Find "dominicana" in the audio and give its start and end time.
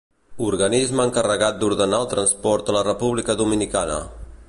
3.45-4.05